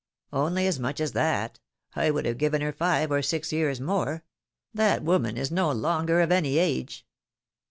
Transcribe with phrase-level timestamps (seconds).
[0.33, 1.59] ''"Only as much as that?
[1.95, 4.23] I would have given her five or six years more;
[4.73, 7.05] that woman is no longer of any age."